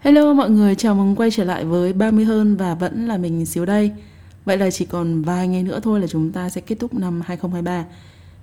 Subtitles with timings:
[0.00, 3.46] Hello mọi người, chào mừng quay trở lại với 30 hơn và vẫn là mình
[3.46, 3.92] xíu đây.
[4.44, 7.20] Vậy là chỉ còn vài ngày nữa thôi là chúng ta sẽ kết thúc năm
[7.24, 7.84] 2023.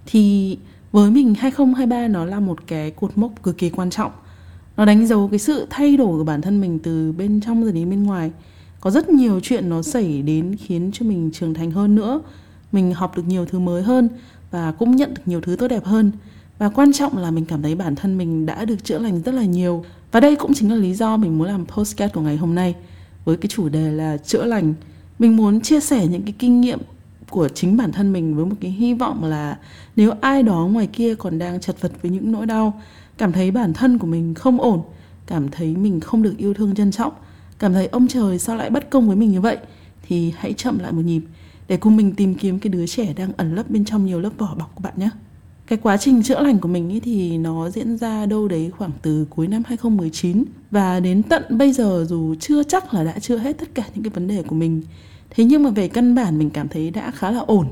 [0.06, 0.58] Thì
[0.92, 4.12] với mình 2023 nó là một cái cột mốc cực kỳ quan trọng.
[4.78, 7.72] Nó đánh dấu cái sự thay đổi của bản thân mình từ bên trong rồi
[7.72, 8.32] đến bên ngoài.
[8.82, 12.22] Có rất nhiều chuyện nó xảy đến khiến cho mình trưởng thành hơn nữa.
[12.72, 14.10] Mình học được nhiều thứ mới hơn
[14.52, 16.12] và cũng nhận được nhiều thứ tốt đẹp hơn.
[16.58, 19.34] Và quan trọng là mình cảm thấy bản thân mình đã được chữa lành rất
[19.34, 22.38] là nhiều và đây cũng chính là lý do mình muốn làm postcard của ngày
[22.38, 22.76] hôm nay
[23.26, 24.74] với cái chủ đề là chữa lành.
[25.20, 26.80] Mình muốn chia sẻ những cái kinh nghiệm
[27.30, 29.58] của chính bản thân mình với một cái hy vọng là
[29.96, 32.82] nếu ai đó ngoài kia còn đang chật vật với những nỗi đau,
[33.18, 34.82] cảm thấy bản thân của mình không ổn,
[35.28, 37.14] cảm thấy mình không được yêu thương trân trọng,
[37.60, 39.58] cảm thấy ông trời sao lại bất công với mình như vậy
[40.08, 41.22] thì hãy chậm lại một nhịp
[41.68, 44.32] để cùng mình tìm kiếm cái đứa trẻ đang ẩn lấp bên trong nhiều lớp
[44.38, 45.10] vỏ bọc của bạn nhé
[45.68, 48.92] cái quá trình chữa lành của mình ý thì nó diễn ra đâu đấy khoảng
[49.02, 53.38] từ cuối năm 2019 và đến tận bây giờ dù chưa chắc là đã chưa
[53.38, 54.82] hết tất cả những cái vấn đề của mình.
[55.30, 57.68] Thế nhưng mà về căn bản mình cảm thấy đã khá là ổn.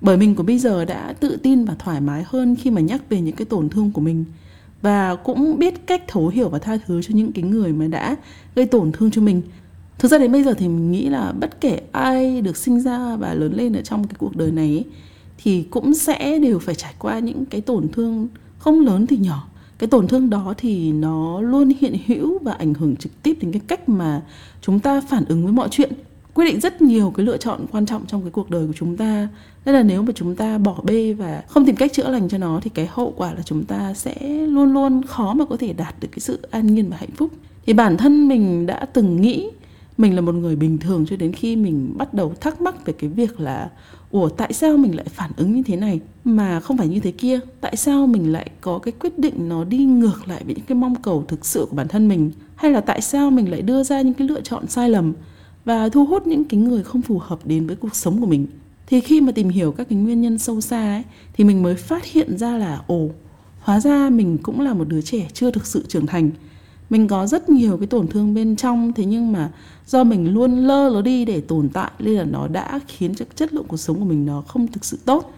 [0.00, 3.02] Bởi mình của bây giờ đã tự tin và thoải mái hơn khi mà nhắc
[3.08, 4.24] về những cái tổn thương của mình.
[4.82, 8.16] Và cũng biết cách thấu hiểu và tha thứ cho những cái người mà đã
[8.54, 9.42] gây tổn thương cho mình.
[9.98, 13.16] Thực ra đến bây giờ thì mình nghĩ là bất kể ai được sinh ra
[13.16, 14.84] và lớn lên ở trong cái cuộc đời này ấy,
[15.44, 19.48] thì cũng sẽ đều phải trải qua những cái tổn thương không lớn thì nhỏ.
[19.78, 23.52] Cái tổn thương đó thì nó luôn hiện hữu và ảnh hưởng trực tiếp đến
[23.52, 24.22] cái cách mà
[24.60, 25.92] chúng ta phản ứng với mọi chuyện.
[26.34, 28.96] Quyết định rất nhiều cái lựa chọn quan trọng trong cái cuộc đời của chúng
[28.96, 29.28] ta.
[29.64, 32.38] Nên là nếu mà chúng ta bỏ bê và không tìm cách chữa lành cho
[32.38, 35.72] nó thì cái hậu quả là chúng ta sẽ luôn luôn khó mà có thể
[35.72, 37.30] đạt được cái sự an nhiên và hạnh phúc.
[37.66, 39.50] Thì bản thân mình đã từng nghĩ
[39.98, 42.92] mình là một người bình thường cho đến khi mình bắt đầu thắc mắc về
[42.92, 43.70] cái việc là
[44.12, 46.00] ủa, tại sao mình lại phản ứng như thế này?
[46.24, 47.40] Mà không phải như thế kia.
[47.60, 50.76] Tại sao mình lại có cái quyết định nó đi ngược lại với những cái
[50.76, 52.30] mong cầu thực sự của bản thân mình?
[52.56, 55.12] Hay là tại sao mình lại đưa ra những cái lựa chọn sai lầm
[55.64, 58.46] và thu hút những cái người không phù hợp đến với cuộc sống của mình?
[58.86, 61.02] Thì khi mà tìm hiểu các cái nguyên nhân sâu xa ấy,
[61.32, 63.08] thì mình mới phát hiện ra là, ồ,
[63.60, 66.30] hóa ra mình cũng là một đứa trẻ chưa thực sự trưởng thành
[66.92, 69.50] mình có rất nhiều cái tổn thương bên trong, thế nhưng mà
[69.86, 73.24] do mình luôn lơ nó đi để tồn tại, nên là nó đã khiến cho
[73.36, 75.34] chất lượng cuộc sống của mình nó không thực sự tốt.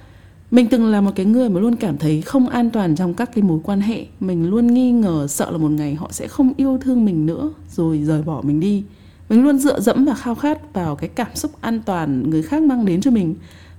[0.51, 3.31] Mình từng là một cái người mà luôn cảm thấy không an toàn trong các
[3.35, 4.07] cái mối quan hệ.
[4.21, 7.51] Mình luôn nghi ngờ sợ là một ngày họ sẽ không yêu thương mình nữa,
[7.71, 8.85] rồi rời bỏ mình đi.
[9.29, 12.63] Mình luôn dựa dẫm và khao khát vào cái cảm xúc an toàn người khác
[12.63, 13.35] mang đến cho mình.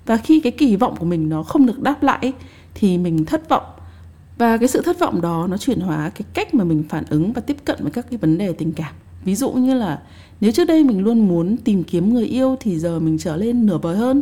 [0.05, 2.33] Và khi cái kỳ vọng của mình nó không được đáp lại
[2.73, 3.63] thì mình thất vọng
[4.37, 7.33] và cái sự thất vọng đó nó chuyển hóa cái cách mà mình phản ứng
[7.33, 8.93] và tiếp cận với các cái vấn đề tình cảm.
[9.25, 10.01] Ví dụ như là
[10.41, 13.65] nếu trước đây mình luôn muốn tìm kiếm người yêu thì giờ mình trở lên
[13.65, 14.21] nửa vời hơn.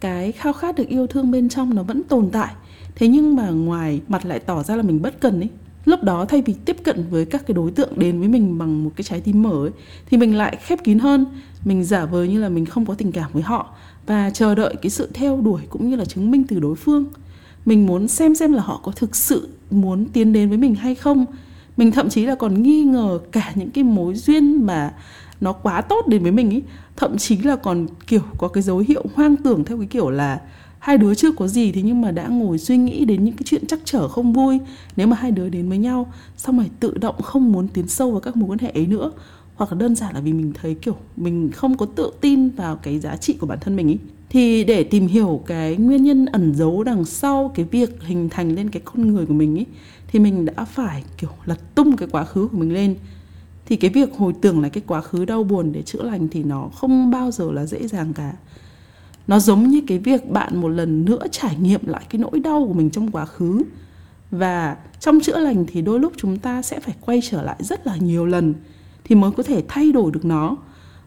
[0.00, 2.54] Cái khao khát được yêu thương bên trong nó vẫn tồn tại.
[2.94, 5.48] Thế nhưng mà ngoài mặt lại tỏ ra là mình bất cần ấy
[5.86, 8.84] lúc đó thay vì tiếp cận với các cái đối tượng đến với mình bằng
[8.84, 9.70] một cái trái tim mở ấy,
[10.10, 11.26] thì mình lại khép kín hơn.
[11.64, 13.74] Mình giả vờ như là mình không có tình cảm với họ
[14.06, 17.04] và chờ đợi cái sự theo đuổi cũng như là chứng minh từ đối phương
[17.66, 20.94] mình muốn xem xem là họ có thực sự muốn tiến đến với mình hay
[20.94, 21.26] không.
[21.76, 24.94] Mình thậm chí là còn nghi ngờ cả những cái mối duyên mà
[25.40, 26.62] nó quá tốt đến với mình ý.
[26.96, 30.40] Thậm chí là còn, kiểu, có cái dấu hiệu hoang tưởng theo cái kiểu là
[30.78, 33.42] hai đứa chưa có gì thì nhưng mà đã ngồi suy nghĩ đến những cái
[33.44, 34.58] chuyện chắc trở không vui.
[34.96, 38.10] Nếu mà hai đứa đến với nhau xong rồi tự động không muốn tiến sâu
[38.10, 39.12] vào các mối quan hệ ấy nữa?
[39.54, 42.76] Hoặc là đơn giản là vì mình thấy, kiểu, mình không có tự tin vào
[42.76, 43.98] cái giá trị của bản thân mình ý
[44.28, 48.54] thì để tìm hiểu cái nguyên nhân ẩn giấu đằng sau cái việc hình thành
[48.54, 49.66] lên cái con người của mình ấy
[50.08, 52.96] thì mình đã phải, kiểu, lật tung cái quá khứ của mình lên.
[53.66, 56.42] Thì cái việc hồi tưởng lại cái quá khứ đau buồn để chữa lành thì
[56.42, 58.32] nó không bao giờ là dễ dàng cả.
[59.26, 62.64] Nó giống như cái việc bạn một lần nữa trải nghiệm lại cái nỗi đau
[62.68, 63.62] của mình trong quá khứ.
[64.30, 67.86] Và trong chữa lành thì đôi lúc chúng ta sẽ phải quay trở lại rất
[67.86, 68.54] là nhiều lần
[69.04, 70.56] thì mới có thể thay đổi được nó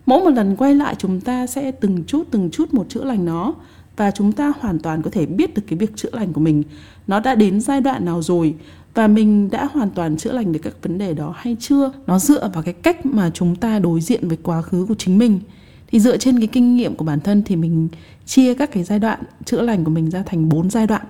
[0.05, 3.25] mỗi một lần quay lại chúng ta sẽ từng chút từng chút một chữa lành
[3.25, 3.53] nó.
[3.97, 6.63] Và chúng ta hoàn toàn có thể biết được cái việc chữa lành của mình.
[7.07, 8.55] Nó đã đến giai đoạn nào rồi?
[8.93, 11.91] Và mình đã hoàn toàn chữa lành được các vấn đề đó hay chưa?
[12.07, 15.18] Nó dựa vào cái cách mà chúng ta đối diện với quá khứ của chính
[15.18, 15.39] mình.
[15.88, 17.88] Thì dựa trên cái kinh nghiệm của bản thân thì mình
[18.25, 21.06] chia các cái giai đoạn chữa lành của mình ra thành bốn giai đoạn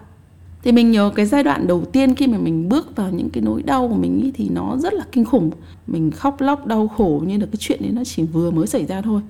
[0.63, 3.43] thì mình nhớ cái giai đoạn đầu tiên khi mà mình bước vào những cái
[3.43, 5.51] nỗi đau của mình ý, thì nó rất là kinh khủng.
[5.87, 8.85] Mình khóc lóc đau khổ như là cái chuyện đấy nó chỉ vừa mới xảy
[8.85, 9.21] ra thôi.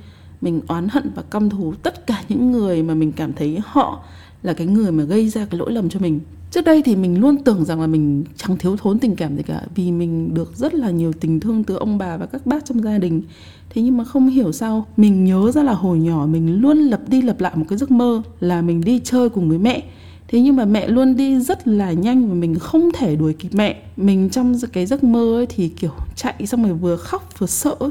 [0.42, 4.00] Mình oán hận và căm thù tất cả những người mà mình cảm thấy họ
[4.44, 6.20] là cái người mà gây ra cái lỗi lầm cho mình.
[6.52, 9.44] Trước đây thì mình luôn tưởng rằng là mình chẳng thiếu thốn tình cảm gì
[9.44, 12.66] cả vì mình được rất là nhiều tình thương từ ông bà và các bác
[12.66, 13.22] trong gia đình.
[13.70, 17.10] Thế nhưng mà không hiểu sao mình nhớ ra là hồi nhỏ mình luôn lặp
[17.10, 19.84] đi lặp lại một cái giấc mơ là mình đi chơi cùng với mẹ
[20.32, 23.50] thế nhưng mà mẹ luôn đi rất là nhanh và mình không thể đuổi kịp
[23.52, 23.82] mẹ.
[23.98, 27.76] Mình trong cái giấc mơ ấy thì, kiểu, chạy xong rồi vừa khóc vừa sợ
[27.80, 27.90] ấy.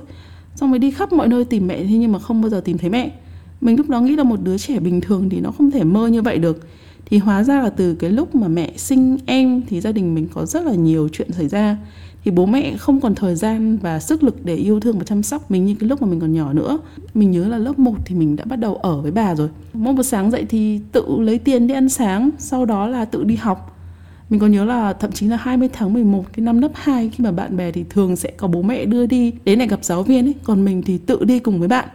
[0.54, 2.78] xong rồi đi khắp mọi nơi tìm mẹ, thế nhưng mà không bao giờ tìm
[2.78, 3.10] thấy mẹ.
[3.60, 6.06] Mình lúc đó nghĩ là một đứa trẻ bình thường thì nó không thể mơ
[6.06, 6.68] như vậy được
[7.10, 10.28] thì hóa ra là từ cái lúc mà mẹ sinh em thì gia đình mình
[10.34, 11.76] có rất là nhiều chuyện xảy ra.
[12.24, 15.22] Thì bố mẹ không còn thời gian và sức lực để yêu thương và chăm
[15.22, 16.78] sóc mình như cái lúc mà mình còn nhỏ nữa.
[17.14, 19.48] Mình nhớ là lớp 1 thì mình đã bắt đầu ở với bà rồi.
[19.72, 23.24] Mỗi một sáng dậy thì tự lấy tiền đi ăn sáng, sau đó là tự
[23.24, 23.76] đi học.
[24.30, 27.24] Mình còn nhớ là thậm chí là 20 tháng 11 cái năm lớp 2 khi
[27.24, 30.02] mà bạn bè thì thường sẽ có bố mẹ đưa đi đến này gặp giáo
[30.02, 30.34] viên ấy.
[30.44, 31.88] Còn mình thì tự đi cùng với bạn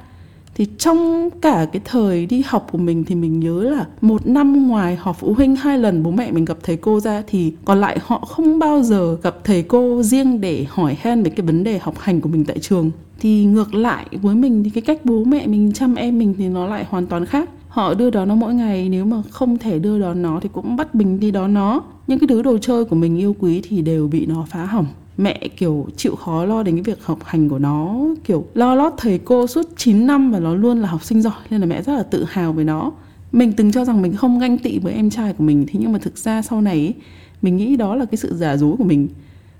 [0.56, 4.68] thì trong cả cái thời đi học của mình thì mình nhớ là một năm
[4.68, 7.82] ngoài họp phụ huynh hai lần bố mẹ mình gặp thầy cô ra thì còn
[7.82, 11.64] lại họ không bao giờ gặp thầy cô riêng để hỏi han về cái vấn
[11.64, 12.92] đề học hành của mình tại trường.
[13.20, 16.48] Thì ngược lại với mình thì cái cách bố mẹ mình chăm em mình thì
[16.48, 17.50] nó lại hoàn toàn khác.
[17.68, 20.76] Họ đưa đón nó mỗi ngày, nếu mà không thể đưa đón nó thì cũng
[20.76, 21.82] bắt mình đi đón nó.
[22.08, 24.86] Những cái thứ đồ chơi của mình yêu quý thì đều bị nó phá hỏng
[25.18, 28.94] mẹ kiểu chịu khó lo đến cái việc học hành của nó, kiểu lo lót
[28.98, 31.82] thầy cô suốt 9 năm và nó luôn là học sinh giỏi, nên là mẹ
[31.82, 32.92] rất là tự hào về nó.
[33.32, 35.92] Mình từng cho rằng mình không ganh tị với em trai của mình, thế nhưng
[35.92, 36.94] mà thực ra sau này
[37.42, 39.08] mình nghĩ đó là cái sự giả dối của mình.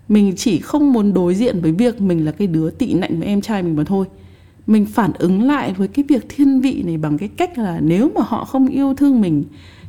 [0.10, 3.28] Mình chỉ không muốn đối diện với việc mình là cái đứa tị nạnh với
[3.28, 4.06] em trai mình mà thôi.
[4.68, 8.12] Mình phản ứng lại với cái việc thiên vị này bằng cái cách là nếu
[8.16, 9.44] mà họ không yêu thương mình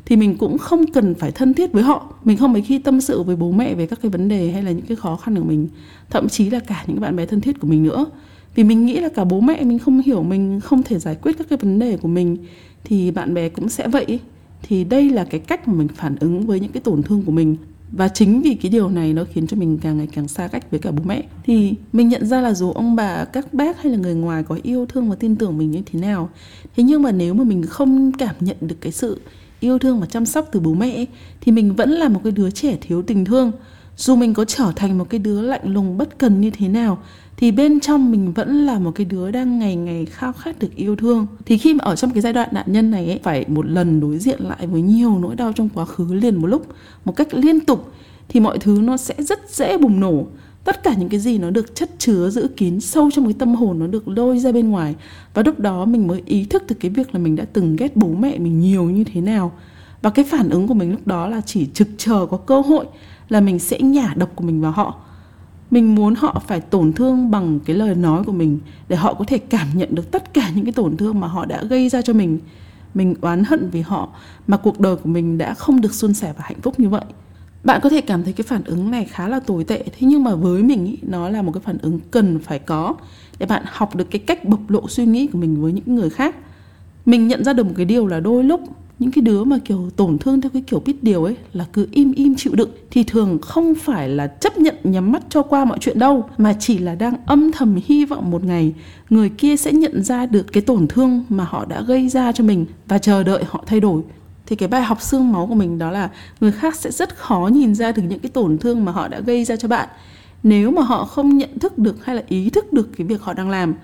[0.06, 2.14] thì mình cũng không cần phải thân thiết với họ.
[2.24, 4.62] Mình không mấy khi tâm sự với bố mẹ về các cái vấn đề hay
[4.62, 5.68] là những cái khó khăn của mình,
[6.10, 8.06] thậm chí là cả những bạn bè thân thiết của mình nữa.
[8.54, 11.38] Vì mình nghĩ là cả bố mẹ mình không hiểu mình, không thể giải quyết
[11.38, 12.36] các cái vấn đề của mình,
[12.84, 14.18] thì bạn bè cũng sẽ vậy.
[14.62, 17.32] Thì đây là cái cách mà mình phản ứng với những cái tổn thương của
[17.32, 17.56] mình.
[17.92, 20.70] Và chính vì cái điều này nó khiến cho mình càng ngày càng xa cách
[20.70, 21.22] với cả bố mẹ.
[21.44, 24.58] Thì mình nhận ra là dù ông bà, các bác hay là người ngoài có
[24.62, 26.30] yêu thương và tin tưởng mình như thế nào,
[26.76, 29.20] thế nhưng mà nếu mà mình không cảm nhận được cái sự
[29.64, 31.04] yêu thương và chăm sóc từ bố mẹ
[31.40, 33.52] thì mình vẫn là một cái đứa trẻ thiếu tình thương.
[33.96, 36.98] Dù mình có trở thành một cái đứa lạnh lùng bất cần như thế nào
[37.36, 40.76] thì bên trong mình vẫn là một cái đứa đang ngày ngày khao khát được
[40.76, 41.26] yêu thương.
[41.46, 44.00] Thì khi mà ở trong cái giai đoạn nạn nhân này ấy, phải một lần
[44.00, 46.66] đối diện lại với nhiều nỗi đau trong quá khứ liền một lúc
[47.04, 47.92] một cách liên tục
[48.28, 50.26] thì mọi thứ nó sẽ rất dễ bùng nổ
[50.64, 53.54] tất cả những cái gì nó được chất chứa, giữ kín sâu trong cái tâm
[53.54, 54.94] hồn nó được lôi ra bên ngoài.
[55.34, 57.96] Và lúc đó mình mới ý thức được cái việc là mình đã từng ghét
[57.96, 59.52] bố mẹ mình nhiều như thế nào.
[60.02, 62.86] Và cái phản ứng của mình lúc đó là chỉ trực chờ có cơ hội
[63.28, 65.00] là mình sẽ nhả độc của mình vào họ.
[65.70, 68.58] Mình muốn họ phải tổn thương bằng cái lời nói của mình
[68.88, 71.44] để họ có thể cảm nhận được tất cả những cái tổn thương mà họ
[71.44, 72.38] đã gây ra cho mình.
[72.94, 74.08] Mình oán hận vì họ
[74.46, 77.04] mà cuộc đời của mình đã không được suôn sẻ và hạnh phúc như vậy
[77.64, 80.24] bạn có thể cảm thấy cái phản ứng này khá là tồi tệ thế nhưng
[80.24, 82.94] mà với mình ý, nó là một cái phản ứng cần phải có
[83.38, 86.10] để bạn học được cái cách bộc lộ suy nghĩ của mình với những người
[86.10, 86.36] khác.
[87.06, 88.60] Mình nhận ra được một cái điều là đôi lúc
[88.98, 91.88] những cái đứa mà kiểu tổn thương theo cái kiểu biết điều ấy là cứ
[91.92, 95.64] im im chịu đựng thì thường không phải là chấp nhận nhắm mắt cho qua
[95.64, 98.72] mọi chuyện đâu mà chỉ là đang âm thầm hy vọng một ngày
[99.10, 102.44] người kia sẽ nhận ra được cái tổn thương mà họ đã gây ra cho
[102.44, 104.02] mình và chờ đợi họ thay đổi
[104.46, 106.10] thì cái bài học xương máu của mình đó là
[106.40, 109.20] người khác sẽ rất khó nhìn ra được những cái tổn thương mà họ đã
[109.20, 109.88] gây ra cho bạn.
[110.42, 113.32] Nếu mà họ không nhận thức được hay là ý thức được cái việc họ
[113.32, 113.74] đang làm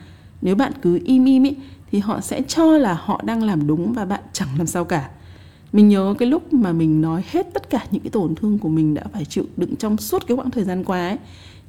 [0.43, 1.57] nếu bạn cứ im im ý,
[1.93, 5.11] thì họ sẽ cho là họ đang làm đúng và bạn chẳng làm sao cả.
[5.73, 8.69] Mình nhớ cái lúc mà mình nói hết tất cả những cái tổn thương của
[8.69, 11.17] mình đã phải chịu đựng trong suốt cái quãng thời gian qua ấy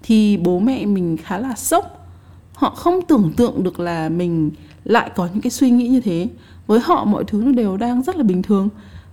[0.04, 2.08] thì bố mẹ mình khá là sốc.
[2.54, 4.52] Họ không tưởng tượng được là mình
[4.84, 6.28] lại có những cái suy nghĩ như thế.
[6.68, 8.70] Với họ mọi thứ nó đều đang rất là bình thường.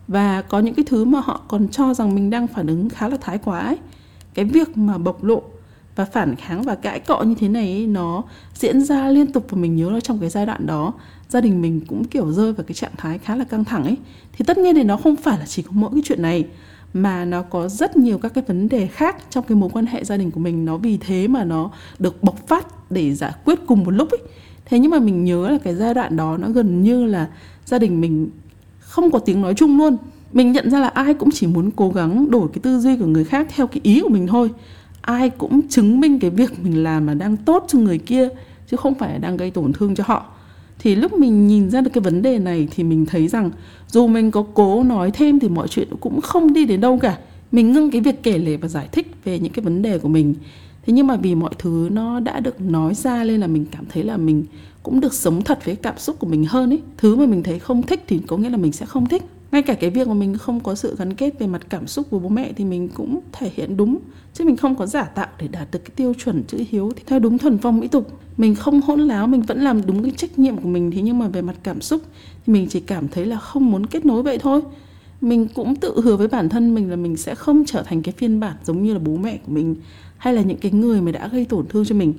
[0.09, 3.09] Và có những cái thứ mà họ còn cho rằng mình đang phản ứng khá
[3.09, 3.77] là thái quá ấy.
[4.35, 5.43] Cái việc mà bộc lộ
[5.97, 8.23] và phản kháng và cãi cọ như thế này ấy, nó
[8.55, 10.93] diễn ra liên tục và mình nhớ là trong cái giai đoạn đó
[11.29, 13.97] gia đình mình cũng kiểu rơi vào cái trạng thái khá là căng thẳng ấy.
[14.33, 16.47] Thì tất nhiên thì nó không phải là chỉ có mỗi cái chuyện này
[16.95, 20.05] mà nó có rất nhiều các cái vấn đề khác trong cái mối quan hệ
[20.05, 20.65] gia đình của mình.
[20.65, 24.21] Nó vì thế mà nó được bộc phát để giải quyết cùng một lúc ấy
[24.71, 27.29] thế nhưng mà mình nhớ là cái giai đoạn đó nó gần như là
[27.67, 28.31] gia đình mình
[28.79, 29.97] không có tiếng nói chung luôn.
[30.33, 33.07] Mình nhận ra là ai cũng chỉ muốn cố gắng đổi cái tư duy của
[33.07, 34.51] người khác theo cái ý của mình thôi.
[35.01, 38.29] Ai cũng chứng minh cái việc mình làm là đang tốt cho người kia,
[38.67, 40.25] chứ không phải là đang gây tổn thương cho họ.
[40.79, 43.51] Thì lúc mình nhìn ra được cái vấn đề này thì mình thấy rằng
[43.89, 47.19] dù mình có cố nói thêm thì mọi chuyện cũng không đi đến đâu cả.
[47.53, 50.09] Mình ngưng cái việc kể lể và giải thích về những cái vấn đề của
[50.09, 50.35] mình
[50.88, 53.85] thế nhưng mà vì mọi thứ nó đã được nói ra nên là mình cảm
[53.88, 54.45] thấy là mình
[54.83, 56.83] cũng được sống thật với cảm xúc của mình hơn ấy.
[56.97, 59.23] Thứ mà mình thấy không thích thì có nghĩa là mình sẽ không thích.
[59.52, 62.11] Ngay cả cái việc mà mình không có sự gắn kết về mặt cảm xúc
[62.11, 63.99] với bố mẹ thì mình cũng thể hiện đúng.
[64.35, 67.02] Chứ mình không có giả tạo để đạt được cái tiêu chuẩn chữ hiếu thì
[67.07, 68.21] theo đúng thuần phong mỹ tục.
[68.37, 70.90] Mình không hỗn láo, mình vẫn làm đúng cái trách nhiệm của mình.
[70.90, 72.02] Thế nhưng mà về mặt cảm xúc
[72.47, 74.61] thì mình chỉ cảm thấy là không muốn kết nối vậy thôi
[75.21, 78.15] mình cũng tự hứa với bản thân mình là mình sẽ không trở thành cái
[78.19, 79.77] phiên bản giống như là bố mẹ của mình,
[80.17, 82.15] hay là những cái người mà đã gây tổn thương cho mình.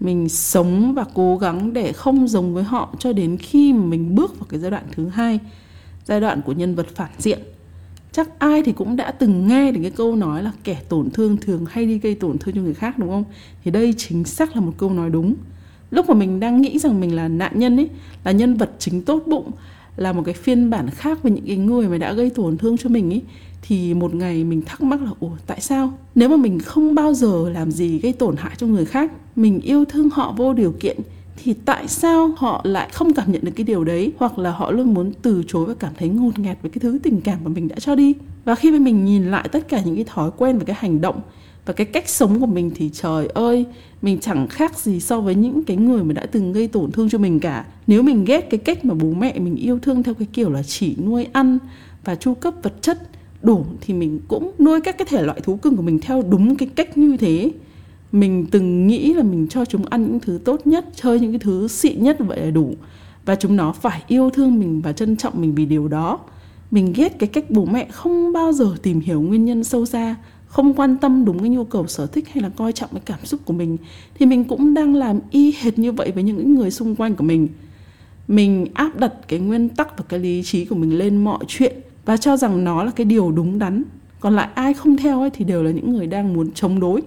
[0.00, 4.14] Mình sống và cố gắng để không giống với họ cho đến khi mà mình
[4.14, 5.38] bước vào cái giai đoạn thứ hai,
[6.04, 7.38] giai đoạn của nhân vật phản diện.
[8.12, 11.36] Chắc ai thì cũng đã từng nghe đến cái câu nói là kẻ tổn thương
[11.36, 13.24] thường hay đi gây tổn thương cho người khác, đúng không?
[13.64, 15.34] Thì đây chính xác là một câu nói đúng.
[15.90, 17.88] Lúc mà mình đang nghĩ rằng mình là nạn nhân ấy,
[18.24, 19.50] là nhân vật chính tốt bụng
[19.98, 22.76] là một cái phiên bản khác với những cái người mà đã gây tổn thương
[22.76, 23.22] cho mình ấy
[23.62, 25.92] thì một ngày mình thắc mắc là, ủa, tại sao?
[26.14, 29.60] Nếu mà mình không bao giờ làm gì gây tổn hại cho người khác, mình
[29.60, 30.96] yêu thương họ vô điều kiện,
[31.44, 34.12] thì tại sao họ lại không cảm nhận được cái điều đấy?
[34.18, 36.98] Hoặc là họ luôn muốn từ chối và cảm thấy ngột ngạt với cái thứ
[37.02, 38.14] tình cảm mà mình đã cho đi?
[38.44, 41.00] Và khi mà mình nhìn lại tất cả những cái thói quen và cái hành
[41.00, 41.20] động
[41.68, 43.64] và cái cách sống của mình thì trời ơi,
[44.02, 47.08] mình chẳng khác gì so với những cái người mà đã từng gây tổn thương
[47.08, 47.64] cho mình cả.
[47.86, 50.62] Nếu mình ghét cái cách mà bố mẹ mình yêu thương theo cái kiểu là
[50.62, 51.58] chỉ nuôi ăn
[52.04, 53.08] và chu cấp vật chất
[53.42, 56.56] đủ thì mình cũng nuôi các cái thể loại thú cưng của mình theo đúng
[56.56, 57.50] cái cách như thế.
[58.12, 61.38] Mình từng nghĩ là mình cho chúng ăn những thứ tốt nhất, chơi những cái
[61.38, 62.74] thứ xịn nhất vậy là đủ.
[63.24, 66.18] Và chúng nó phải yêu thương mình và trân trọng mình vì điều đó.
[66.70, 70.16] Mình ghét cái cách bố mẹ không bao giờ tìm hiểu nguyên nhân sâu xa
[70.48, 73.18] không quan tâm đúng cái nhu cầu sở thích hay là coi trọng cái cảm
[73.24, 73.76] xúc của mình,
[74.14, 77.24] thì mình cũng đang làm y hệt như vậy với những người xung quanh của
[77.24, 77.48] mình.
[78.28, 81.76] Mình áp đặt cái nguyên tắc và cái lý trí của mình lên mọi chuyện
[82.04, 83.82] và cho rằng nó là cái điều đúng đắn.
[84.20, 87.02] Còn lại ai không theo ấy thì đều là những người đang muốn chống đối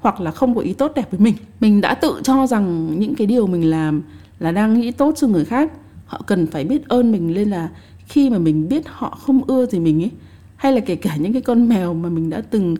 [0.00, 1.34] hoặc là không có ý tốt đẹp với mình.
[1.60, 4.02] Mình đã tự cho rằng những cái điều mình làm
[4.38, 5.72] là đang nghĩ tốt cho người khác.
[6.06, 7.68] Họ cần phải biết ơn mình nên là
[8.06, 10.10] khi mà mình biết họ không ưa gì mình ấy
[10.58, 12.76] hay là kể cả những cái con mèo mà mình đã từng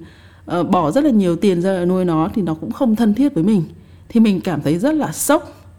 [0.60, 3.14] uh, bỏ rất là nhiều tiền ra để nuôi nó thì nó cũng không thân
[3.14, 3.62] thiết với mình.
[4.08, 5.70] Thì mình cảm thấy rất là sốc.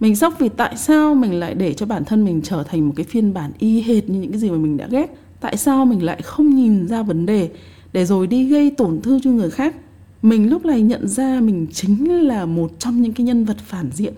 [0.00, 2.92] Mình sốc vì tại sao mình lại để cho bản thân mình trở thành một
[2.96, 5.14] cái phiên bản y hệt như những cái gì mà mình đã ghét?
[5.40, 7.50] Tại sao mình lại không nhìn ra vấn đề
[7.92, 9.76] để rồi đi gây tổn thương cho người khác?
[10.22, 13.90] Mình lúc này nhận ra mình chính là một trong những cái nhân vật phản
[13.92, 14.14] diện.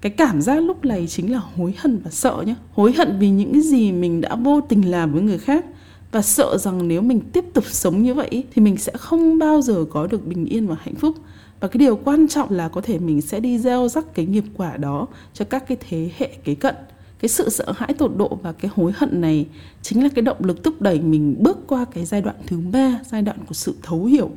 [0.00, 3.30] Cái cảm giác lúc này chính là hối hận và sợ nhé hối hận vì
[3.30, 5.64] những cái gì mình đã vô tình làm với người khác
[6.12, 9.62] và sợ rằng nếu mình tiếp tục sống như vậy thì mình sẽ không bao
[9.62, 11.16] giờ có được bình yên và hạnh phúc.
[11.60, 14.44] Và cái điều quan trọng là có thể mình sẽ đi gieo rắc cái nghiệp
[14.56, 16.74] quả đó cho các cái thế hệ kế cận.
[17.20, 19.46] Cái sự sợ hãi tột độ và cái hối hận này
[19.82, 23.00] chính là cái động lực thúc đẩy mình bước qua cái giai đoạn thứ ba
[23.10, 24.30] giai đoạn của sự thấu hiểu.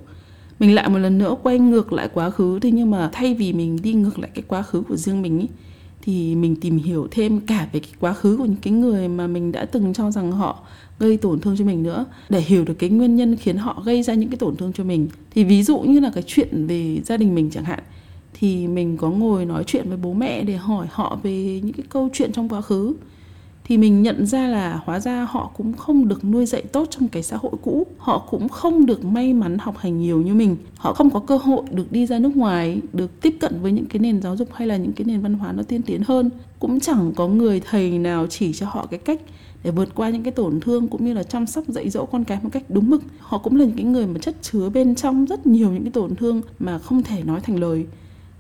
[0.59, 3.53] Mình lại một lần nữa quay ngược lại quá khứ thế nhưng mà thay vì
[3.53, 5.47] mình đi ngược lại cái quá khứ của riêng mình ý,
[6.01, 9.27] thì mình tìm hiểu thêm cả về cái quá khứ của những cái người mà
[9.27, 10.59] mình đã từng cho rằng họ
[10.99, 12.05] gây tổn thương cho mình nữa.
[12.29, 14.83] Để hiểu được cái nguyên nhân khiến họ gây ra những cái tổn thương cho
[14.83, 17.79] mình, thì ví dụ như là cái chuyện về gia đình mình chẳng hạn,
[18.33, 21.85] thì mình có ngồi nói chuyện với bố mẹ để hỏi họ về những cái
[21.89, 22.93] câu chuyện trong quá khứ
[23.63, 27.07] thì mình nhận ra là hóa ra họ cũng không được nuôi dạy tốt trong
[27.07, 27.87] cái xã hội cũ.
[27.97, 30.55] Họ cũng không được may mắn học hành nhiều như mình.
[30.75, 33.85] Họ không có cơ hội được đi ra nước ngoài, được tiếp cận với những
[33.85, 36.29] cái nền giáo dục hay là những cái nền văn hóa nó tiên tiến hơn.
[36.59, 39.21] Cũng chẳng có người thầy nào chỉ cho họ cái cách
[39.63, 42.23] để vượt qua những cái tổn thương cũng như là chăm sóc, dạy dỗ con
[42.23, 43.03] cái một cách đúng mực.
[43.19, 45.91] Họ cũng là những cái người mà chất chứa bên trong rất nhiều những cái
[45.91, 47.85] tổn thương mà không thể nói thành lời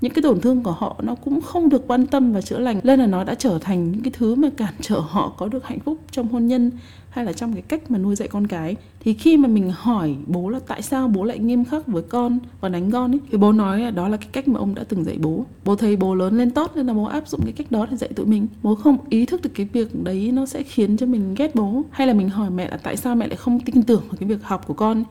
[0.01, 2.79] những cái tổn thương của họ nó cũng không được quan tâm và chữa lành.
[2.83, 5.65] Nên là nó đã trở thành những cái thứ mà cản trở họ có được
[5.65, 6.71] hạnh phúc trong hôn nhân
[7.09, 8.75] hay là trong cái cách mà nuôi dạy con cái.
[8.99, 12.39] Thì khi mà mình hỏi bố là tại sao bố lại nghiêm khắc với con
[12.61, 14.83] và đánh con ấy, thì bố nói là đó là cái cách mà ông đã
[14.89, 15.45] từng dạy bố.
[15.65, 17.97] Bố thấy bố lớn lên tốt nên là bố áp dụng cái cách đó để
[17.97, 18.47] dạy tụi mình.
[18.63, 21.83] Bố không ý thức được cái việc đấy nó sẽ khiến cho mình ghét bố.
[21.91, 24.29] Hay là mình hỏi mẹ là tại sao mẹ lại không tin tưởng vào cái
[24.29, 25.03] việc học của con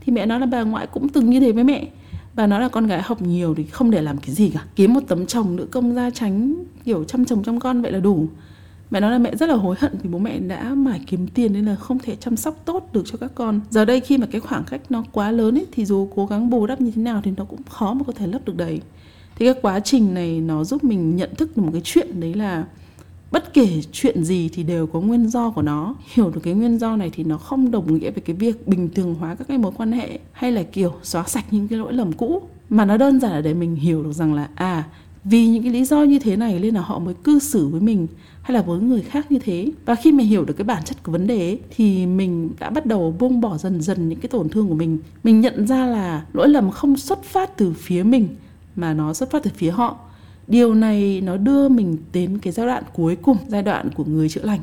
[0.00, 1.86] thì mẹ nói là bà ngoại cũng từng như thế với mẹ
[2.36, 4.64] và nó là con gái học nhiều thì không để làm cái gì cả.
[4.76, 8.00] Kiếm một tấm chồng, nữ công gia tránh kiểu chăm chồng chăm con vậy là
[8.00, 8.26] đủ.
[8.90, 11.52] Mẹ nói là mẹ rất là hối hận vì bố mẹ đã mải kiếm tiền
[11.52, 13.60] nên là không thể chăm sóc tốt được cho các con.
[13.70, 16.50] Giờ đây khi mà cái khoảng cách nó quá lớn ấy, thì dù cố gắng
[16.50, 18.80] bù đắp như thế nào thì nó cũng khó mà có thể lấp được đầy
[19.38, 22.34] thì cái quá trình này nó giúp mình nhận thức được một cái chuyện đấy
[22.34, 22.64] là
[23.30, 25.94] bất kể chuyện gì thì đều có nguyên do của nó.
[26.14, 28.88] Hiểu được cái nguyên do này thì nó không đồng nghĩa với cái việc bình
[28.94, 31.92] thường hóa các cái mối quan hệ hay là kiểu xóa sạch những cái lỗi
[31.92, 32.42] lầm cũ.
[32.70, 34.84] Mà nó đơn giản là để mình hiểu được rằng là à
[35.24, 37.80] vì những cái lý do như thế này nên là họ mới cư xử với
[37.80, 38.06] mình
[38.42, 39.70] hay là với người khác như thế.
[39.84, 42.70] Và khi mình hiểu được cái bản chất của vấn đề ấy, thì mình đã
[42.70, 44.98] bắt đầu buông bỏ dần dần những cái tổn thương của mình.
[45.24, 48.28] Mình nhận ra là lỗi lầm không xuất phát từ phía mình
[48.76, 49.96] mà nó xuất phát từ phía họ
[50.48, 54.28] điều này nó đưa mình đến cái giai đoạn cuối cùng, giai đoạn của người
[54.28, 54.60] chữa lành.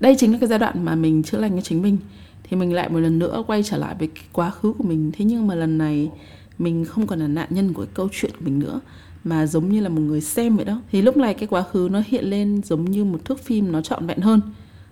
[0.00, 1.96] Đây chính là cái giai đoạn mà mình chữa lành cho chính mình.
[2.42, 5.12] Thì mình lại một lần nữa quay trở lại với cái quá khứ của mình.
[5.18, 6.10] Thế nhưng mà lần này
[6.58, 8.80] mình không còn là nạn nhân của cái câu chuyện của mình nữa,
[9.24, 10.80] mà giống như là một người xem vậy đó.
[10.92, 13.80] Thì lúc này cái quá khứ nó hiện lên giống như một thước phim nó
[13.80, 14.40] trọn vẹn hơn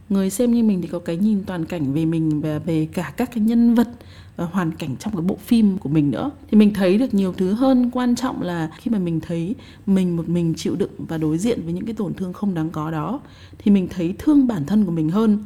[0.09, 3.13] người xem như mình thì có cái nhìn toàn cảnh về mình và về cả
[3.17, 3.89] các cái nhân vật
[4.37, 6.31] và hoàn cảnh trong cái bộ phim của mình nữa.
[6.51, 7.91] Thì mình thấy được nhiều thứ hơn.
[7.91, 9.55] Quan trọng là khi mà mình thấy
[9.87, 12.71] mình một mình chịu đựng và đối diện với những cái tổn thương không đáng
[12.71, 13.21] có đó,
[13.59, 15.39] thì mình thấy thương bản thân của mình hơn.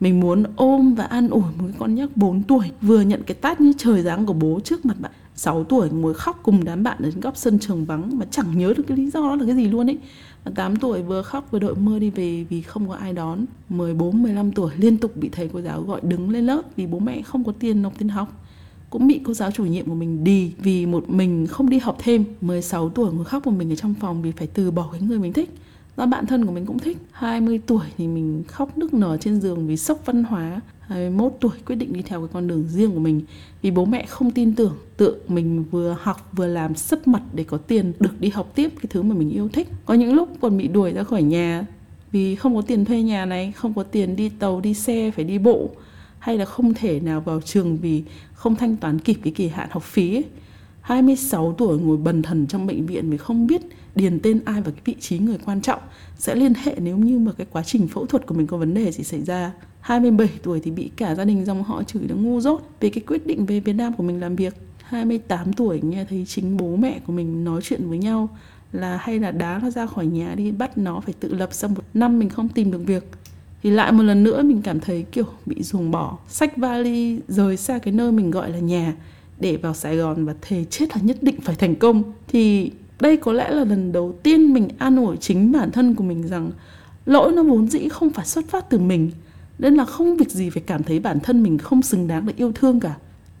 [0.00, 3.60] Mình muốn ôm và an ủi một con nhóc 4 tuổi vừa nhận cái tát
[3.60, 5.12] như trời giáng của bố trước mặt bạn.
[5.36, 8.74] 6 tuổi ngồi khóc cùng đám bạn ở góc sân trường vắng mà chẳng nhớ
[8.76, 9.98] được cái lý do đó là cái gì luôn ấy.
[10.54, 13.44] 8 tuổi vừa khóc vừa đội mưa đi về vì không có ai đón.
[13.68, 16.98] 14, 15 tuổi liên tục bị thầy cô giáo gọi đứng lên lớp vì bố
[16.98, 18.42] mẹ không có tiền nộp tiền học.
[18.90, 21.96] Cũng bị cô giáo chủ nhiệm của mình đi vì một mình không đi học
[21.98, 22.24] thêm.
[22.40, 25.18] 16 tuổi ngồi khóc một mình ở trong phòng vì phải từ bỏ cái người
[25.18, 25.54] mình thích
[25.96, 26.98] do bạn thân của mình cũng thích.
[27.12, 30.60] 20 tuổi thì mình khóc nức nở trên giường vì sốc văn hóa.
[30.80, 33.20] 21 tuổi quyết định đi theo cái con đường riêng của mình.
[33.62, 37.44] Vì bố mẹ không tin tưởng, tự mình vừa học vừa làm sấp mặt để
[37.44, 39.68] có tiền được đi học tiếp cái thứ mà mình yêu thích.
[39.84, 41.66] Có những lúc còn bị đuổi ra khỏi nhà
[42.12, 45.24] vì không có tiền thuê nhà này, không có tiền đi tàu, đi xe, phải
[45.24, 45.70] đi bộ.
[46.18, 48.02] Hay là không thể nào vào trường vì
[48.34, 50.24] không thanh toán kịp cái kỳ hạn học phí ấy.
[50.80, 53.60] 26 tuổi ngồi bần thần trong bệnh viện vì không biết
[53.96, 55.80] điền tên ai vào cái vị trí người quan trọng
[56.18, 58.74] sẽ liên hệ nếu như mà cái quá trình phẫu thuật của mình có vấn
[58.74, 59.52] đề gì xảy ra.
[59.80, 63.04] 27 tuổi thì bị cả gia đình dòng họ chửi nó ngu dốt về cái
[63.06, 64.54] quyết định về Việt Nam của mình làm việc.
[64.82, 68.28] 28 tuổi, nghe thấy chính bố mẹ của mình nói chuyện với nhau
[68.72, 71.70] là hay là đá nó ra khỏi nhà đi, bắt nó phải tự lập sau
[71.70, 73.04] một năm mình không tìm được việc.
[73.62, 77.56] Thì lại một lần nữa mình cảm thấy kiểu bị ruồng bỏ sách vali rời
[77.56, 78.94] xa cái nơi mình gọi là nhà
[79.40, 82.02] để vào Sài Gòn và thề chết là nhất định phải thành công.
[82.28, 86.04] Thì đây có lẽ là lần đầu tiên mình an ủi chính bản thân của
[86.04, 86.50] mình rằng
[87.06, 89.10] lỗi nó vốn dĩ không phải xuất phát từ mình,
[89.58, 92.34] nên là không việc gì phải cảm thấy bản thân mình không xứng đáng để
[92.36, 92.94] yêu thương cả.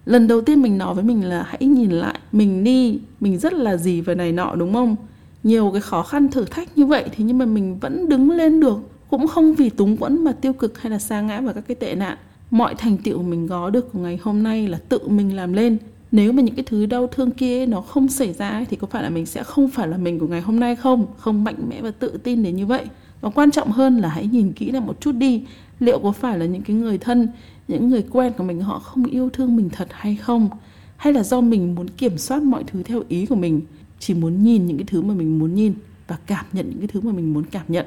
[0.06, 3.52] Lần đầu tiên mình nói với mình là hãy nhìn lại, mình đi mình rất
[3.52, 4.96] là gì và này nọ, đúng không?
[5.42, 8.60] Nhiều cái khó khăn thử thách như vậy thì nhưng mà mình vẫn đứng lên
[8.60, 8.78] được,
[9.10, 11.74] cũng không vì túng quẫn mà tiêu cực hay là sa ngã vào các cái
[11.74, 12.18] tệ nạn.
[12.50, 15.78] Mọi thành tựu mình có được của ngày hôm nay là tự mình làm lên
[16.16, 19.02] nếu mà những cái thứ đau thương kia nó không xảy ra thì có phải
[19.02, 21.06] là mình sẽ không phải là mình của ngày hôm nay không?
[21.16, 22.84] Không mạnh mẽ và tự tin đến như vậy.
[23.20, 25.44] Và quan trọng hơn là hãy nhìn kỹ lại một chút đi,
[25.80, 27.28] liệu có phải là những cái người thân,
[27.68, 30.48] những người quen của mình họ không yêu thương mình thật hay không?
[30.96, 33.60] Hay là do mình muốn kiểm soát mọi thứ theo ý của mình,
[33.98, 35.74] chỉ muốn nhìn những cái thứ mà mình muốn nhìn
[36.08, 37.86] và cảm nhận những cái thứ mà mình muốn cảm nhận?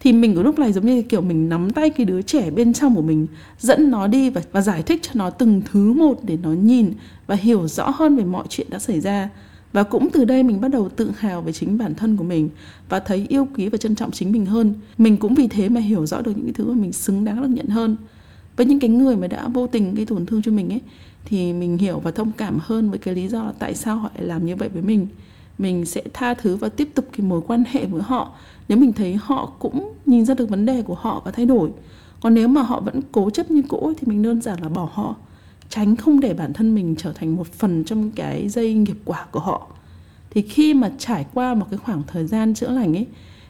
[0.00, 2.72] Thì mình ở lúc này giống như kiểu mình nắm tay cái đứa trẻ bên
[2.72, 3.26] trong của mình
[3.58, 6.92] dẫn nó đi và, và giải thích cho nó từng thứ một để nó nhìn
[7.26, 9.28] và hiểu rõ hơn về mọi chuyện đã xảy ra.
[9.72, 12.48] Và cũng từ đây mình bắt đầu tự hào về chính bản thân của mình
[12.88, 14.74] và thấy yêu quý và trân trọng chính mình hơn.
[14.98, 17.42] Mình cũng vì thế mà hiểu rõ được những cái thứ mà mình xứng đáng
[17.42, 17.96] được nhận hơn.
[18.56, 20.80] Với những cái người mà đã vô tình gây tổn thương cho mình ấy
[21.24, 24.10] thì mình hiểu và thông cảm hơn với cái lý do là tại sao họ
[24.14, 25.06] lại làm như vậy với mình.
[25.58, 28.32] Mình sẽ tha thứ và tiếp tục cái mối quan hệ với họ
[28.70, 31.70] nếu mình thấy họ cũng nhìn ra được vấn đề của họ và thay đổi,
[32.20, 34.88] còn nếu mà họ vẫn cố chấp như cũ thì mình đơn giản là bỏ
[34.92, 35.14] họ,
[35.68, 39.26] tránh không để bản thân mình trở thành một phần trong cái dây nghiệp quả
[39.30, 39.66] của họ.
[40.30, 43.06] Thì khi mà trải qua một cái khoảng thời gian chữa lành ấy,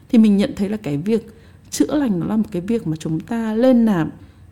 [0.09, 1.35] thì mình nhận thấy là cái việc
[1.69, 4.09] chữa lành nó là một cái việc mà chúng ta lên làm.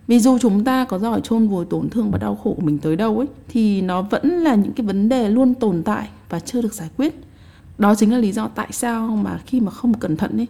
[0.08, 2.78] Vì dù chúng ta có giỏi chôn vùi tổn thương và đau khổ của mình
[2.78, 6.40] tới đâu ấy, thì nó vẫn là những cái vấn đề luôn tồn tại và
[6.40, 7.29] chưa được giải quyết
[7.80, 10.48] đó chính là lý do tại sao mà khi mà không cẩn thận ấy,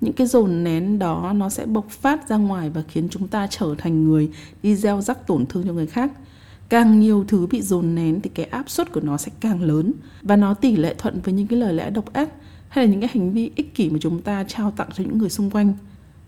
[0.00, 3.46] những cái dồn nén đó nó sẽ bộc phát ra ngoài và khiến chúng ta
[3.50, 4.30] trở thành người
[4.62, 6.12] đi gieo rắc tổn thương cho người khác.
[6.68, 9.92] Càng nhiều thứ bị dồn nén thì cái áp suất của nó sẽ càng lớn
[10.22, 12.28] và nó tỷ lệ thuận với những cái lời lẽ độc ác
[12.68, 15.18] hay là những cái hành vi ích kỷ mà chúng ta trao tặng cho những
[15.18, 15.74] người xung quanh.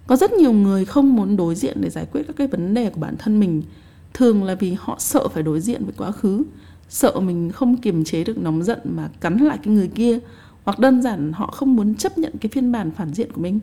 [0.06, 2.90] Có rất nhiều người không muốn đối diện để giải quyết các cái vấn đề
[2.90, 3.62] của bản thân mình.
[4.14, 6.42] Thường là vì họ sợ phải đối diện với quá khứ,
[6.88, 10.18] sợ mình không kiềm chế được nóng giận mà cắn lại cái người kia
[10.64, 13.60] hoặc đơn giản họ không muốn chấp nhận cái phiên bản phản diện của mình.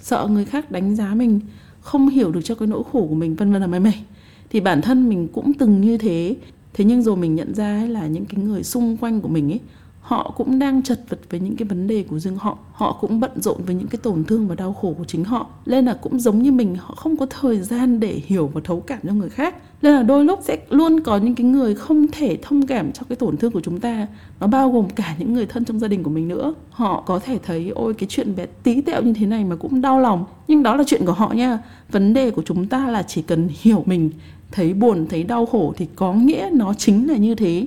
[0.00, 1.40] Sợ người khác đánh giá mình,
[1.80, 4.04] không hiểu được cho cái nỗi khổ của mình, vân vân là mày mày.
[4.50, 6.36] Thì bản thân mình cũng từng như thế.
[6.74, 9.60] Thế nhưng rồi mình nhận ra là những cái người xung quanh của mình ấy
[10.06, 12.58] họ cũng đang chật vật với những cái vấn đề của riêng họ.
[12.72, 15.46] Họ cũng bận rộn với những cái tổn thương và đau khổ của chính họ.
[15.66, 18.80] Nên là cũng giống như mình, họ không có thời gian để hiểu và thấu
[18.80, 19.54] cảm cho người khác.
[19.82, 23.02] Nên là đôi lúc sẽ luôn có những cái người không thể thông cảm cho
[23.08, 24.06] cái tổn thương của chúng ta.
[24.40, 26.54] Nó bao gồm cả những người thân trong gia đình của mình nữa.
[26.70, 29.80] Họ có thể thấy, ôi, cái chuyện bé tí tẹo như thế này mà cũng
[29.80, 30.24] đau lòng.
[30.48, 31.58] Nhưng đó là chuyện của họ nha.
[31.90, 34.10] Vấn đề của chúng ta là chỉ cần hiểu mình,
[34.52, 37.66] thấy buồn, thấy đau khổ thì có nghĩa nó chính là như thế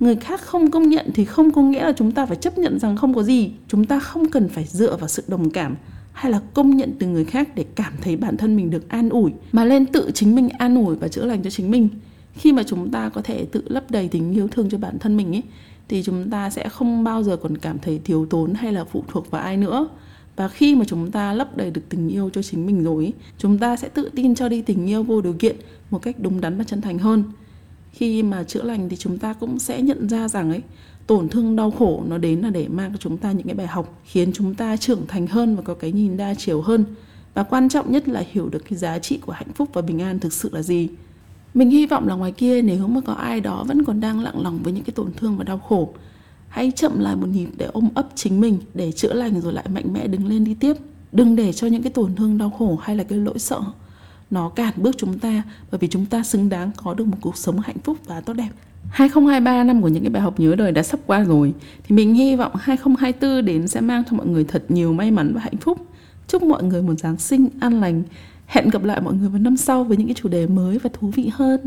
[0.00, 2.78] người khác không công nhận thì không có nghĩa là chúng ta phải chấp nhận
[2.78, 3.50] rằng không có gì.
[3.68, 5.76] Chúng ta không cần phải dựa vào sự đồng cảm
[6.12, 9.08] hay là công nhận từ người khác để cảm thấy bản thân mình được an
[9.08, 11.88] ủi, mà lên tự chính mình an ủi và chữa lành cho chính mình.
[12.34, 15.16] Khi mà chúng ta có thể tự lấp đầy tình yêu thương cho bản thân
[15.16, 15.42] mình ấy,
[15.88, 19.04] thì chúng ta sẽ không bao giờ còn cảm thấy thiếu tốn hay là phụ
[19.08, 19.88] thuộc vào ai nữa.
[20.36, 23.58] Và khi mà chúng ta lấp đầy được tình yêu cho chính mình rồi chúng
[23.58, 25.56] ta sẽ tự tin cho đi tình yêu vô điều kiện
[25.90, 27.24] một cách đúng đắn và chân thành hơn
[27.92, 30.62] khi mà chữa lành thì chúng ta cũng sẽ nhận ra rằng ấy,
[31.06, 33.66] tổn thương đau khổ nó đến là để mang cho chúng ta những cái bài
[33.66, 36.84] học, khiến chúng ta trưởng thành hơn và có cái nhìn đa chiều hơn.
[37.34, 40.02] Và quan trọng nhất là hiểu được cái giá trị của hạnh phúc và bình
[40.02, 40.88] an thực sự là gì.
[41.54, 44.42] Mình hy vọng là ngoài kia, nếu mà có ai đó vẫn còn đang lặng
[44.42, 45.94] lòng với những cái tổn thương và đau khổ,
[46.48, 49.64] hãy chậm lại một nhịp để ôm ấp chính mình, để chữa lành rồi lại
[49.68, 50.76] mạnh mẽ đứng lên đi tiếp.
[51.12, 53.60] Đừng để cho những cái tổn thương đau khổ hay là cái lỗi sợ
[54.30, 57.36] nó cản bước chúng ta, bởi vì chúng ta xứng đáng có được một cuộc
[57.36, 58.50] sống hạnh phúc và tốt đẹp
[58.90, 61.54] 2023 năm của những cái bài học nhớ đời đã sắp qua rồi,
[61.88, 65.32] thì mình hy vọng 2024 đến sẽ mang cho mọi người thật nhiều may mắn
[65.34, 65.86] và hạnh phúc.
[66.28, 68.02] Chúc mọi người một Giáng sinh an lành.
[68.46, 70.90] Hẹn gặp lại mọi người vào năm sau với những cái chủ đề mới và
[70.92, 71.60] thú vị hơn.